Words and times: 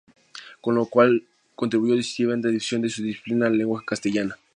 Con 0.61 0.73
lo 0.73 0.87
cual 0.87 1.27
contribuyó 1.53 1.95
decisivamente 1.95 2.47
a 2.47 2.49
la 2.49 2.53
difusión 2.53 2.81
de 2.81 2.89
su 2.89 3.03
disciplina 3.03 3.45
en 3.45 3.59
lengua 3.59 3.83
castellana. 3.85 4.35